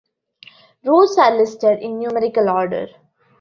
Routes 0.83 1.15
are 1.19 1.35
listed 1.37 1.77
in 1.77 1.99
numerical 1.99 2.49
order. 2.49 2.87